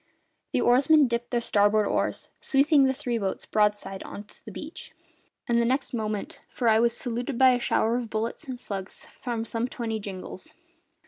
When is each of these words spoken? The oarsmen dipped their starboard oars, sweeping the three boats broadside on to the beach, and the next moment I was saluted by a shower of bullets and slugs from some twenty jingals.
The 0.51 0.61
oarsmen 0.61 1.07
dipped 1.07 1.29
their 1.29 1.41
starboard 1.41 1.85
oars, 1.85 2.29
sweeping 2.39 2.85
the 2.85 2.93
three 2.95 3.19
boats 3.19 3.45
broadside 3.45 4.01
on 4.01 4.23
to 4.23 4.43
the 4.43 4.51
beach, 4.51 4.93
and 5.47 5.61
the 5.61 5.63
next 5.65 5.93
moment 5.93 6.41
I 6.59 6.79
was 6.79 6.97
saluted 6.97 7.37
by 7.37 7.51
a 7.51 7.59
shower 7.59 7.97
of 7.97 8.09
bullets 8.09 8.47
and 8.47 8.59
slugs 8.59 9.05
from 9.21 9.45
some 9.45 9.67
twenty 9.67 9.99
jingals. 9.99 10.53